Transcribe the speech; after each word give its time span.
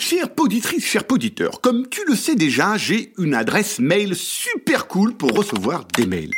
Chère 0.00 0.30
poditrice, 0.30 0.84
cher 0.86 1.04
poditeur, 1.04 1.60
comme 1.60 1.86
tu 1.86 2.00
le 2.06 2.16
sais 2.16 2.34
déjà, 2.34 2.78
j'ai 2.78 3.12
une 3.18 3.34
adresse 3.34 3.78
mail 3.78 4.16
super 4.16 4.88
cool 4.88 5.12
pour 5.12 5.32
recevoir 5.32 5.84
des 5.94 6.06
mails. 6.06 6.32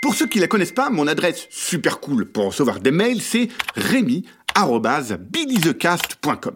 Pour 0.00 0.14
ceux 0.14 0.26
qui 0.26 0.38
la 0.38 0.46
connaissent 0.46 0.72
pas, 0.72 0.88
mon 0.88 1.06
adresse 1.06 1.46
super 1.50 2.00
cool 2.00 2.24
pour 2.24 2.46
recevoir 2.46 2.80
des 2.80 2.92
mails, 2.92 3.20
c'est 3.20 3.48
remy@billythecast.com. 3.76 6.54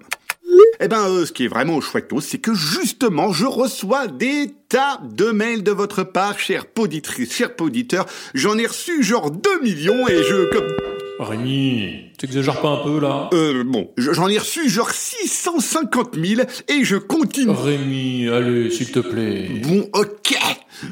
Eh 0.80 0.88
ben, 0.88 1.10
euh, 1.10 1.26
ce 1.26 1.32
qui 1.32 1.44
est 1.44 1.48
vraiment 1.48 1.82
chouette, 1.82 2.10
c'est 2.22 2.38
que 2.38 2.54
justement, 2.54 3.30
je 3.30 3.44
reçois 3.44 4.06
des 4.06 4.50
tas 4.70 5.02
de 5.04 5.26
mails 5.26 5.62
de 5.62 5.72
votre 5.72 6.02
part, 6.02 6.38
chère 6.38 6.64
poditrice, 6.64 7.30
cher 7.30 7.56
poditeur. 7.56 8.06
J'en 8.32 8.56
ai 8.56 8.66
reçu 8.66 9.02
genre 9.02 9.30
2 9.30 9.60
millions 9.60 10.08
et 10.08 10.22
je... 10.22 10.97
Rémi, 11.18 12.12
t'exagères 12.16 12.60
pas 12.60 12.68
un 12.68 12.84
peu 12.84 13.00
là? 13.00 13.28
Euh, 13.32 13.64
bon, 13.64 13.90
je- 13.96 14.12
j'en 14.12 14.28
ai 14.28 14.38
reçu 14.38 14.68
genre 14.68 14.90
650 14.90 16.16
000 16.16 16.42
et 16.68 16.84
je 16.84 16.96
continue. 16.96 17.50
Rémi, 17.50 18.28
allez, 18.28 18.70
s'il 18.70 18.90
te 18.92 19.00
plaît. 19.00 19.48
Bon, 19.64 19.88
ok. 19.94 20.36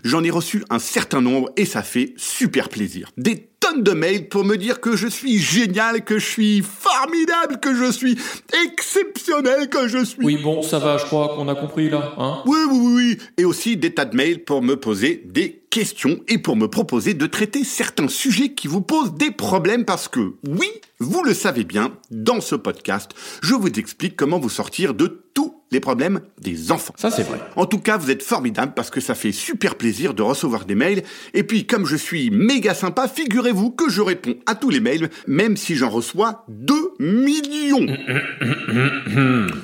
J'en 0.04 0.24
ai 0.24 0.30
reçu 0.30 0.64
un 0.70 0.78
certain 0.80 1.20
nombre 1.20 1.50
et 1.56 1.64
ça 1.64 1.82
fait 1.82 2.14
super 2.16 2.68
plaisir. 2.68 3.10
Des 3.16 3.48
de 3.82 3.92
mails 3.92 4.28
pour 4.28 4.44
me 4.44 4.56
dire 4.56 4.80
que 4.80 4.96
je 4.96 5.06
suis 5.06 5.38
génial, 5.38 6.04
que 6.04 6.18
je 6.18 6.26
suis 6.26 6.62
formidable, 6.62 7.58
que 7.60 7.74
je 7.74 7.90
suis 7.90 8.18
exceptionnel, 8.64 9.68
que 9.68 9.88
je 9.88 10.04
suis... 10.04 10.24
Oui, 10.24 10.38
bon, 10.42 10.62
ça 10.62 10.78
va, 10.78 10.98
je 10.98 11.04
crois 11.04 11.34
qu'on 11.34 11.48
a 11.48 11.54
compris 11.54 11.90
là, 11.90 12.14
hein 12.18 12.42
Oui, 12.46 12.58
oui, 12.70 12.78
oui, 12.78 12.94
oui. 12.94 13.18
Et 13.38 13.44
aussi 13.44 13.76
des 13.76 13.94
tas 13.94 14.04
de 14.04 14.16
mails 14.16 14.44
pour 14.44 14.62
me 14.62 14.76
poser 14.76 15.22
des 15.24 15.62
questions 15.70 16.20
et 16.28 16.38
pour 16.38 16.56
me 16.56 16.68
proposer 16.68 17.14
de 17.14 17.26
traiter 17.26 17.64
certains 17.64 18.08
sujets 18.08 18.54
qui 18.54 18.68
vous 18.68 18.80
posent 18.80 19.14
des 19.14 19.30
problèmes 19.30 19.84
parce 19.84 20.08
que, 20.08 20.34
oui, 20.46 20.70
vous 20.98 21.22
le 21.22 21.34
savez 21.34 21.64
bien, 21.64 21.92
dans 22.10 22.40
ce 22.40 22.54
podcast, 22.54 23.10
je 23.42 23.54
vous 23.54 23.68
explique 23.68 24.16
comment 24.16 24.38
vous 24.38 24.48
sortir 24.48 24.94
de 24.94 25.24
tous 25.34 25.55
les 25.70 25.80
problèmes 25.80 26.20
des 26.40 26.70
enfants. 26.72 26.94
Ça, 26.96 27.10
c'est 27.10 27.22
vrai. 27.22 27.40
En 27.56 27.66
tout 27.66 27.78
cas, 27.78 27.96
vous 27.96 28.10
êtes 28.10 28.22
formidable 28.22 28.72
parce 28.74 28.90
que 28.90 29.00
ça 29.00 29.14
fait 29.14 29.32
super 29.32 29.74
plaisir 29.74 30.14
de 30.14 30.22
recevoir 30.22 30.64
des 30.64 30.74
mails. 30.74 31.02
Et 31.34 31.42
puis, 31.42 31.66
comme 31.66 31.86
je 31.86 31.96
suis 31.96 32.30
méga 32.30 32.74
sympa, 32.74 33.08
figurez-vous 33.08 33.70
que 33.70 33.90
je 33.90 34.00
réponds 34.00 34.36
à 34.46 34.54
tous 34.54 34.70
les 34.70 34.80
mails, 34.80 35.10
même 35.26 35.56
si 35.56 35.74
j'en 35.74 35.90
reçois 35.90 36.44
2 36.48 36.74
millions. 37.00 37.86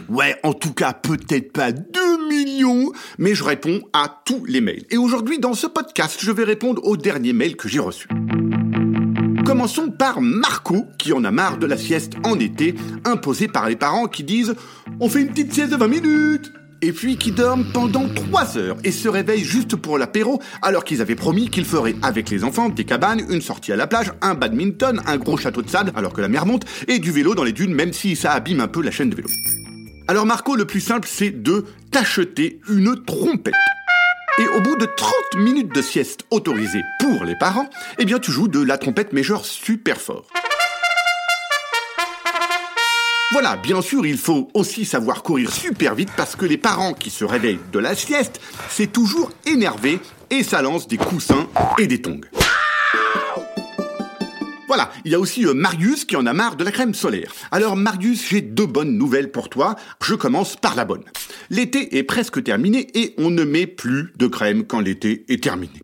Ouais, 0.08 0.36
en 0.42 0.52
tout 0.52 0.72
cas, 0.72 0.92
peut-être 0.92 1.52
pas 1.52 1.72
2 1.72 2.28
millions, 2.28 2.92
mais 3.18 3.34
je 3.34 3.44
réponds 3.44 3.80
à 3.92 4.22
tous 4.24 4.44
les 4.44 4.60
mails. 4.60 4.84
Et 4.90 4.96
aujourd'hui, 4.96 5.38
dans 5.38 5.54
ce 5.54 5.66
podcast, 5.66 6.18
je 6.20 6.30
vais 6.30 6.44
répondre 6.44 6.84
au 6.84 6.96
dernier 6.96 7.32
mail 7.32 7.56
que 7.56 7.68
j'ai 7.68 7.78
reçu. 7.78 8.08
Commençons 9.44 9.90
par 9.90 10.20
Marco, 10.20 10.86
qui 10.98 11.12
en 11.12 11.24
a 11.24 11.30
marre 11.30 11.58
de 11.58 11.66
la 11.66 11.76
sieste 11.76 12.14
en 12.24 12.38
été, 12.38 12.74
imposée 13.04 13.48
par 13.48 13.68
les 13.68 13.76
parents 13.76 14.06
qui 14.06 14.24
disent 14.24 14.54
«On 15.04 15.08
fait 15.08 15.22
une 15.22 15.30
petite 15.30 15.52
sieste 15.52 15.72
de 15.72 15.76
20 15.76 15.88
minutes!» 15.88 16.52
et 16.80 16.92
puis 16.92 17.16
qui 17.16 17.32
dorment 17.32 17.64
pendant 17.72 18.08
3 18.08 18.56
heures 18.56 18.76
et 18.84 18.92
se 18.92 19.08
réveillent 19.08 19.42
juste 19.42 19.74
pour 19.74 19.98
l'apéro 19.98 20.40
alors 20.62 20.84
qu'ils 20.84 21.02
avaient 21.02 21.16
promis 21.16 21.50
qu'ils 21.50 21.64
feraient 21.64 21.96
avec 22.02 22.30
les 22.30 22.44
enfants 22.44 22.68
des 22.68 22.84
cabanes, 22.84 23.20
une 23.28 23.40
sortie 23.40 23.72
à 23.72 23.76
la 23.76 23.88
plage, 23.88 24.12
un 24.20 24.34
badminton, 24.34 25.02
un 25.04 25.16
gros 25.16 25.36
château 25.36 25.62
de 25.62 25.68
sable 25.68 25.90
alors 25.96 26.12
que 26.12 26.20
la 26.20 26.28
mer 26.28 26.46
monte 26.46 26.66
et 26.86 27.00
du 27.00 27.10
vélo 27.10 27.34
dans 27.34 27.42
les 27.42 27.50
dunes 27.50 27.74
même 27.74 27.92
si 27.92 28.14
ça 28.14 28.30
abîme 28.30 28.60
un 28.60 28.68
peu 28.68 28.80
la 28.80 28.92
chaîne 28.92 29.10
de 29.10 29.16
vélo. 29.16 29.28
Alors 30.06 30.24
Marco, 30.24 30.54
le 30.54 30.66
plus 30.66 30.80
simple 30.80 31.08
c'est 31.10 31.30
de 31.30 31.64
t'acheter 31.90 32.60
une 32.70 32.94
trompette. 33.04 33.54
Et 34.38 34.46
au 34.56 34.60
bout 34.60 34.76
de 34.76 34.86
30 34.86 35.12
minutes 35.38 35.74
de 35.74 35.82
sieste 35.82 36.26
autorisée 36.30 36.82
pour 37.00 37.24
les 37.24 37.34
parents, 37.34 37.68
eh 37.98 38.04
bien 38.04 38.20
tu 38.20 38.30
joues 38.30 38.46
de 38.46 38.62
la 38.62 38.78
trompette 38.78 39.12
mais 39.12 39.24
genre 39.24 39.44
super 39.44 40.00
fort. 40.00 40.28
Voilà, 43.32 43.56
bien 43.56 43.80
sûr, 43.80 44.04
il 44.04 44.18
faut 44.18 44.50
aussi 44.52 44.84
savoir 44.84 45.22
courir 45.22 45.50
super 45.50 45.94
vite 45.94 46.10
parce 46.18 46.36
que 46.36 46.44
les 46.44 46.58
parents 46.58 46.92
qui 46.92 47.08
se 47.08 47.24
réveillent 47.24 47.60
de 47.72 47.78
la 47.78 47.94
sieste, 47.94 48.42
c'est 48.68 48.92
toujours 48.92 49.32
énervé 49.46 50.00
et 50.28 50.42
ça 50.42 50.60
lance 50.60 50.86
des 50.86 50.98
coussins 50.98 51.48
et 51.78 51.86
des 51.86 52.02
tongs. 52.02 52.20
Voilà, 54.68 54.90
il 55.06 55.12
y 55.12 55.14
a 55.14 55.18
aussi 55.20 55.46
euh, 55.46 55.54
Marius 55.54 56.04
qui 56.04 56.14
en 56.16 56.26
a 56.26 56.34
marre 56.34 56.56
de 56.56 56.64
la 56.64 56.72
crème 56.72 56.92
solaire. 56.92 57.32
Alors 57.50 57.74
Marius, 57.74 58.28
j'ai 58.28 58.42
deux 58.42 58.66
bonnes 58.66 58.98
nouvelles 58.98 59.30
pour 59.30 59.48
toi. 59.48 59.76
Je 60.02 60.14
commence 60.14 60.56
par 60.56 60.74
la 60.74 60.84
bonne. 60.84 61.04
L'été 61.48 61.96
est 61.96 62.02
presque 62.02 62.44
terminé 62.44 62.86
et 62.94 63.14
on 63.16 63.30
ne 63.30 63.44
met 63.44 63.66
plus 63.66 64.12
de 64.16 64.26
crème 64.26 64.64
quand 64.64 64.80
l'été 64.80 65.24
est 65.28 65.42
terminé. 65.42 65.80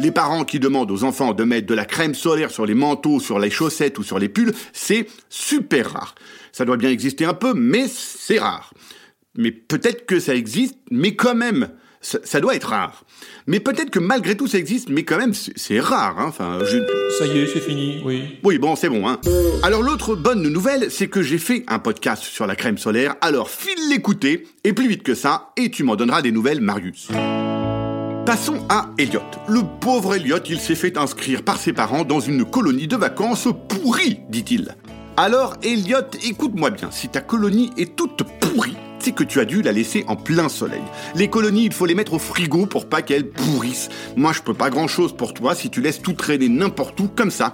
Les 0.00 0.12
parents 0.12 0.44
qui 0.44 0.60
demandent 0.60 0.90
aux 0.90 1.02
enfants 1.02 1.32
de 1.32 1.42
mettre 1.42 1.66
de 1.66 1.74
la 1.74 1.84
crème 1.84 2.14
solaire 2.14 2.52
sur 2.52 2.66
les 2.66 2.74
manteaux, 2.74 3.18
sur 3.18 3.38
les 3.38 3.50
chaussettes 3.50 3.98
ou 3.98 4.04
sur 4.04 4.18
les 4.18 4.28
pulls, 4.28 4.52
c'est 4.72 5.08
super 5.28 5.92
rare. 5.92 6.14
Ça 6.52 6.64
doit 6.64 6.76
bien 6.76 6.90
exister 6.90 7.24
un 7.24 7.34
peu, 7.34 7.52
mais 7.54 7.86
c'est 7.88 8.38
rare. 8.38 8.72
Mais 9.36 9.50
peut-être 9.50 10.06
que 10.06 10.20
ça 10.20 10.34
existe, 10.34 10.76
mais 10.90 11.16
quand 11.16 11.34
même, 11.34 11.70
ça, 12.00 12.18
ça 12.22 12.40
doit 12.40 12.54
être 12.54 12.68
rare. 12.68 13.04
Mais 13.48 13.58
peut-être 13.58 13.90
que 13.90 13.98
malgré 13.98 14.36
tout 14.36 14.46
ça 14.46 14.58
existe, 14.58 14.88
mais 14.88 15.02
quand 15.02 15.18
même, 15.18 15.34
c'est 15.34 15.80
rare. 15.80 16.20
Hein. 16.20 16.26
Enfin, 16.28 16.60
je... 16.64 16.78
Ça 17.18 17.26
y 17.26 17.38
est, 17.38 17.46
c'est 17.46 17.60
fini, 17.60 18.00
oui. 18.04 18.38
Oui, 18.44 18.58
bon, 18.58 18.76
c'est 18.76 18.88
bon. 18.88 19.08
Hein. 19.08 19.20
Alors 19.64 19.82
l'autre 19.82 20.14
bonne 20.14 20.42
nouvelle, 20.42 20.92
c'est 20.92 21.08
que 21.08 21.22
j'ai 21.22 21.38
fait 21.38 21.64
un 21.66 21.80
podcast 21.80 22.22
sur 22.22 22.46
la 22.46 22.54
crème 22.54 22.78
solaire. 22.78 23.16
Alors 23.20 23.50
file 23.50 23.88
l'écouter, 23.90 24.46
et 24.62 24.72
plus 24.72 24.86
vite 24.86 25.02
que 25.02 25.16
ça, 25.16 25.50
et 25.56 25.70
tu 25.70 25.82
m'en 25.82 25.96
donneras 25.96 26.22
des 26.22 26.30
nouvelles, 26.30 26.60
Marius. 26.60 27.08
Passons 28.28 28.58
à 28.68 28.90
Elliot. 28.98 29.22
Le 29.48 29.62
pauvre 29.80 30.14
Elliot, 30.14 30.36
il 30.50 30.60
s'est 30.60 30.74
fait 30.74 30.98
inscrire 30.98 31.42
par 31.42 31.56
ses 31.56 31.72
parents 31.72 32.04
dans 32.04 32.20
une 32.20 32.44
colonie 32.44 32.86
de 32.86 32.94
vacances 32.94 33.48
pourrie, 33.70 34.20
dit-il. 34.28 34.76
Alors, 35.16 35.56
Elliot, 35.62 36.10
écoute-moi 36.22 36.68
bien, 36.68 36.90
si 36.90 37.08
ta 37.08 37.22
colonie 37.22 37.70
est 37.78 37.96
toute 37.96 38.24
pourrie, 38.38 38.76
c'est 38.98 39.12
que 39.12 39.24
tu 39.24 39.40
as 39.40 39.46
dû 39.46 39.62
la 39.62 39.72
laisser 39.72 40.04
en 40.08 40.16
plein 40.16 40.50
soleil. 40.50 40.82
Les 41.14 41.28
colonies, 41.28 41.64
il 41.64 41.72
faut 41.72 41.86
les 41.86 41.94
mettre 41.94 42.12
au 42.12 42.18
frigo 42.18 42.66
pour 42.66 42.86
pas 42.86 43.00
qu'elles 43.00 43.30
pourrissent. 43.30 43.88
Moi, 44.14 44.34
je 44.34 44.42
peux 44.42 44.52
pas 44.52 44.68
grand 44.68 44.88
chose 44.88 45.16
pour 45.16 45.32
toi 45.32 45.54
si 45.54 45.70
tu 45.70 45.80
laisses 45.80 46.02
tout 46.02 46.12
traîner 46.12 46.50
n'importe 46.50 47.00
où 47.00 47.08
comme 47.08 47.30
ça. 47.30 47.50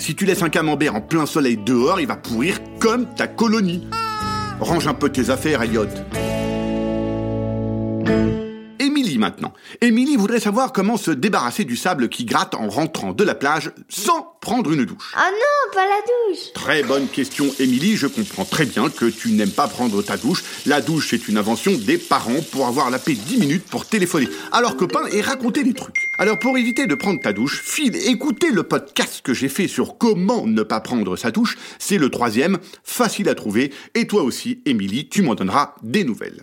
Si 0.00 0.14
tu 0.14 0.26
laisses 0.26 0.42
un 0.42 0.50
camembert 0.50 0.96
en 0.96 1.00
plein 1.00 1.24
soleil 1.24 1.56
dehors, 1.56 1.98
il 1.98 2.06
va 2.06 2.16
pourrir 2.16 2.58
comme 2.78 3.06
ta 3.14 3.26
colonie. 3.26 3.86
Range 4.60 4.86
un 4.86 4.92
peu 4.92 5.08
tes 5.08 5.30
affaires, 5.30 5.62
Elliot. 5.62 5.86
Maintenant. 9.20 9.52
Émilie 9.82 10.16
voudrait 10.16 10.40
savoir 10.40 10.72
comment 10.72 10.96
se 10.96 11.10
débarrasser 11.10 11.64
du 11.64 11.76
sable 11.76 12.08
qui 12.08 12.24
gratte 12.24 12.54
en 12.54 12.70
rentrant 12.70 13.12
de 13.12 13.22
la 13.22 13.34
plage 13.34 13.70
sans 13.90 14.34
prendre 14.40 14.72
une 14.72 14.86
douche. 14.86 15.14
Oh 15.14 15.30
non, 15.30 15.74
pas 15.74 15.84
la 15.84 16.00
douche. 16.00 16.52
Très 16.54 16.82
bonne 16.82 17.06
question, 17.06 17.44
Émilie. 17.58 17.96
Je 17.96 18.06
comprends 18.06 18.46
très 18.46 18.64
bien 18.64 18.88
que 18.88 19.04
tu 19.04 19.32
n'aimes 19.32 19.50
pas 19.50 19.68
prendre 19.68 20.00
ta 20.00 20.16
douche. 20.16 20.42
La 20.64 20.80
douche, 20.80 21.08
c'est 21.10 21.28
une 21.28 21.36
invention 21.36 21.72
des 21.72 21.98
parents 21.98 22.40
pour 22.50 22.66
avoir 22.66 22.88
la 22.88 22.98
paix 22.98 23.12
10 23.12 23.36
minutes 23.36 23.66
pour 23.66 23.84
téléphoner 23.84 24.26
à 24.52 24.62
leurs 24.62 24.78
copains 24.78 25.04
et 25.12 25.20
raconter 25.20 25.64
des 25.64 25.74
trucs. 25.74 25.98
Alors, 26.18 26.38
pour 26.38 26.56
éviter 26.56 26.86
de 26.86 26.94
prendre 26.94 27.20
ta 27.20 27.34
douche, 27.34 27.60
file 27.62 27.96
écouter 27.96 28.50
le 28.50 28.62
podcast 28.62 29.20
que 29.22 29.34
j'ai 29.34 29.50
fait 29.50 29.68
sur 29.68 29.98
comment 29.98 30.46
ne 30.46 30.62
pas 30.62 30.80
prendre 30.80 31.14
sa 31.16 31.30
douche. 31.30 31.58
C'est 31.78 31.98
le 31.98 32.08
troisième, 32.08 32.58
facile 32.84 33.28
à 33.28 33.34
trouver. 33.34 33.70
Et 33.94 34.06
toi 34.06 34.22
aussi, 34.22 34.62
Émilie, 34.64 35.10
tu 35.10 35.20
m'en 35.20 35.34
donneras 35.34 35.74
des 35.82 36.04
nouvelles. 36.04 36.42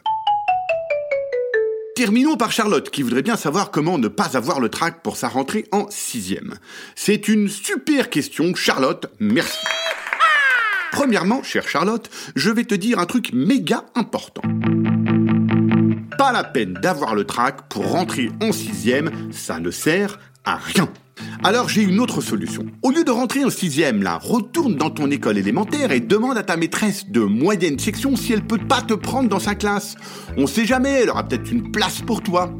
Terminons 1.97 2.37
par 2.37 2.51
Charlotte, 2.51 2.91
qui 2.91 3.01
voudrait 3.01 3.23
bien 3.23 3.35
savoir 3.35 3.71
comment 3.71 3.97
ne 3.97 4.07
pas 4.07 4.37
avoir 4.37 4.59
le 4.59 4.69
trac 4.69 5.01
pour 5.01 5.17
sa 5.17 5.29
rentrée 5.29 5.65
en 5.71 5.87
sixième. 5.89 6.59
C'est 6.93 7.27
une 7.27 7.49
super 7.49 8.11
question, 8.11 8.53
Charlotte, 8.53 9.07
merci. 9.19 9.57
Premièrement, 10.91 11.41
chère 11.41 11.67
Charlotte, 11.67 12.07
je 12.35 12.51
vais 12.51 12.65
te 12.65 12.75
dire 12.75 12.99
un 12.99 13.07
truc 13.07 13.33
méga 13.33 13.83
important. 13.95 14.43
Pas 16.19 16.31
la 16.31 16.43
peine 16.43 16.75
d'avoir 16.75 17.15
le 17.15 17.23
trac 17.23 17.67
pour 17.67 17.89
rentrer 17.89 18.29
en 18.43 18.51
sixième, 18.51 19.33
ça 19.33 19.59
ne 19.59 19.71
sert 19.71 20.19
à 20.45 20.57
rien. 20.57 20.87
Alors 21.43 21.69
j'ai 21.69 21.83
une 21.83 21.99
autre 21.99 22.21
solution. 22.21 22.65
Au 22.81 22.91
lieu 22.91 23.03
de 23.03 23.11
rentrer 23.11 23.45
en 23.45 23.49
sixième, 23.49 24.01
là, 24.01 24.17
retourne 24.17 24.75
dans 24.75 24.89
ton 24.89 25.09
école 25.11 25.37
élémentaire 25.37 25.91
et 25.91 25.99
demande 25.99 26.37
à 26.37 26.43
ta 26.43 26.57
maîtresse 26.57 27.09
de 27.09 27.21
moyenne 27.21 27.77
section 27.77 28.15
si 28.15 28.33
elle 28.33 28.41
peut 28.41 28.57
pas 28.57 28.81
te 28.81 28.93
prendre 28.93 29.29
dans 29.29 29.39
sa 29.39 29.55
classe. 29.55 29.95
On 30.35 30.47
sait 30.47 30.65
jamais, 30.65 31.01
elle 31.01 31.09
aura 31.09 31.27
peut-être 31.27 31.51
une 31.51 31.71
place 31.71 32.01
pour 32.01 32.21
toi. 32.21 32.51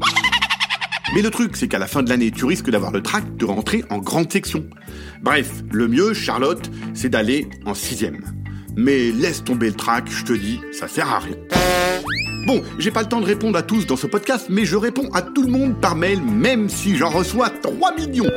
Mais 1.14 1.22
le 1.22 1.30
truc, 1.30 1.56
c'est 1.56 1.68
qu'à 1.68 1.78
la 1.78 1.86
fin 1.86 2.02
de 2.02 2.10
l'année, 2.10 2.30
tu 2.30 2.44
risques 2.44 2.70
d'avoir 2.70 2.92
le 2.92 3.02
trac 3.02 3.36
de 3.36 3.44
rentrer 3.44 3.84
en 3.90 3.98
grande 3.98 4.30
section. 4.30 4.64
Bref, 5.22 5.64
le 5.70 5.88
mieux, 5.88 6.12
Charlotte, 6.12 6.70
c'est 6.94 7.08
d'aller 7.08 7.48
en 7.64 7.74
sixième. 7.74 8.20
Mais 8.76 9.10
laisse 9.10 9.42
tomber 9.42 9.68
le 9.68 9.74
trac, 9.74 10.04
je 10.08 10.24
te 10.24 10.32
dis, 10.34 10.60
ça 10.72 10.86
sert 10.86 11.12
à 11.12 11.18
rien. 11.18 11.36
Bon, 12.46 12.62
j'ai 12.78 12.90
pas 12.90 13.02
le 13.02 13.08
temps 13.08 13.20
de 13.20 13.26
répondre 13.26 13.58
à 13.58 13.62
tous 13.62 13.86
dans 13.86 13.96
ce 13.96 14.06
podcast, 14.06 14.46
mais 14.48 14.64
je 14.64 14.76
réponds 14.76 15.10
à 15.12 15.22
tout 15.22 15.42
le 15.42 15.50
monde 15.50 15.80
par 15.80 15.96
mail, 15.96 16.22
même 16.22 16.68
si 16.68 16.96
j'en 16.96 17.10
reçois 17.10 17.50
3 17.50 17.94
millions. 17.94 18.30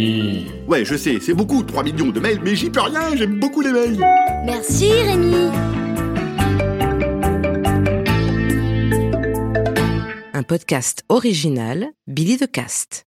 Rémi. 0.00 0.46
Ouais, 0.66 0.84
je 0.84 0.96
sais, 0.96 1.18
c'est 1.20 1.34
beaucoup, 1.34 1.62
3 1.62 1.82
millions 1.82 2.10
de 2.10 2.20
mails, 2.20 2.40
mais 2.42 2.54
j'y 2.54 2.70
peux 2.70 2.80
rien, 2.80 3.16
j'aime 3.16 3.38
beaucoup 3.38 3.60
les 3.60 3.72
mails. 3.72 3.98
Merci 4.44 4.92
Rémi. 4.92 5.34
Un 10.32 10.42
podcast 10.42 11.04
original, 11.08 11.88
Billy 12.06 12.36
de 12.36 12.46
Cast. 12.46 13.06